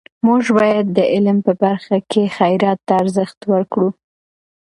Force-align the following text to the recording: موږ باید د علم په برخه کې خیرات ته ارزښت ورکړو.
موږ 0.25 0.43
باید 0.59 0.85
د 0.97 0.99
علم 1.13 1.37
په 1.45 1.51
برخه 1.63 1.97
کې 2.11 2.33
خیرات 2.37 2.79
ته 2.87 2.93
ارزښت 3.01 3.39
ورکړو. 3.51 3.89